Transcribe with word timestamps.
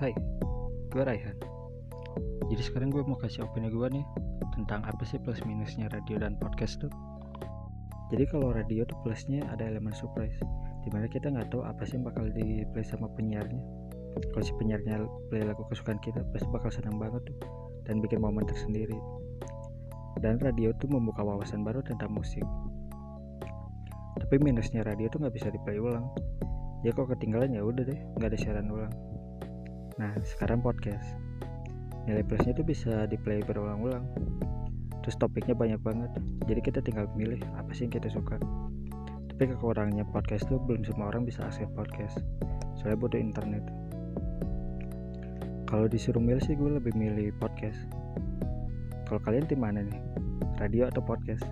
Hai, 0.00 0.16
gue 0.88 1.02
Raihan. 1.04 1.36
Jadi 2.48 2.62
sekarang 2.64 2.88
gue 2.88 3.04
mau 3.04 3.20
kasih 3.20 3.44
opini 3.44 3.68
gue 3.68 3.84
nih 3.84 4.00
tentang 4.56 4.80
apa 4.88 5.04
sih 5.04 5.20
plus 5.20 5.44
minusnya 5.44 5.92
radio 5.92 6.16
dan 6.16 6.40
podcast 6.40 6.80
tuh. 6.80 6.88
Jadi 8.08 8.24
kalau 8.32 8.48
radio 8.48 8.88
tuh 8.88 8.96
plusnya 9.04 9.44
ada 9.52 9.68
elemen 9.68 9.92
surprise, 9.92 10.40
di 10.80 10.88
mana 10.88 11.04
kita 11.04 11.28
nggak 11.28 11.52
tahu 11.52 11.68
apa 11.68 11.84
sih 11.84 12.00
yang 12.00 12.08
bakal 12.08 12.32
di 12.32 12.64
play 12.72 12.80
sama 12.80 13.12
penyiarnya. 13.12 13.60
Kalau 14.32 14.40
si 14.40 14.56
penyiarnya 14.56 15.04
play 15.28 15.44
lagu 15.44 15.68
kesukaan 15.68 16.00
kita, 16.00 16.24
pasti 16.32 16.48
bakal 16.48 16.72
senang 16.72 16.96
banget 16.96 17.20
tuh 17.20 17.36
dan 17.84 18.00
bikin 18.00 18.24
momen 18.24 18.48
tersendiri. 18.48 18.96
Dan 20.24 20.40
radio 20.40 20.72
tuh 20.80 20.88
membuka 20.88 21.20
wawasan 21.20 21.60
baru 21.60 21.84
tentang 21.84 22.08
musik. 22.16 22.48
Tapi 24.16 24.40
minusnya 24.40 24.80
radio 24.80 25.12
tuh 25.12 25.20
nggak 25.20 25.36
bisa 25.36 25.52
di 25.52 25.60
play 25.60 25.76
ulang. 25.76 26.08
Ya 26.88 26.96
kok 26.96 27.12
ketinggalan 27.12 27.52
ya 27.52 27.60
udah 27.60 27.84
deh, 27.84 28.00
nggak 28.16 28.32
ada 28.32 28.38
siaran 28.40 28.72
ulang. 28.72 29.09
Nah, 30.00 30.16
sekarang 30.24 30.64
podcast. 30.64 31.04
Nilai 32.08 32.24
plusnya 32.24 32.56
itu 32.56 32.64
bisa 32.64 33.04
di 33.04 33.20
play 33.20 33.44
berulang-ulang. 33.44 34.08
Terus 35.04 35.20
topiknya 35.20 35.52
banyak 35.52 35.76
banget. 35.84 36.08
Jadi 36.48 36.60
kita 36.64 36.80
tinggal 36.80 37.04
milih 37.12 37.36
apa 37.52 37.68
sih 37.76 37.84
yang 37.84 37.92
kita 37.92 38.08
suka. 38.08 38.40
Tapi 39.28 39.52
kekurangannya 39.52 40.08
podcast 40.08 40.48
tuh 40.48 40.56
belum 40.56 40.88
semua 40.88 41.12
orang 41.12 41.28
bisa 41.28 41.44
akses 41.44 41.68
podcast. 41.76 42.16
Soalnya 42.80 42.96
butuh 42.96 43.20
internet. 43.20 43.60
Kalau 45.68 45.84
disuruh 45.84 46.24
milih 46.24 46.40
sih 46.48 46.56
gue 46.56 46.80
lebih 46.80 46.96
milih 46.96 47.36
podcast. 47.36 47.84
Kalau 49.04 49.20
kalian 49.20 49.44
tim 49.44 49.60
mana 49.60 49.84
nih? 49.84 50.00
Radio 50.56 50.88
atau 50.88 51.04
podcast? 51.04 51.44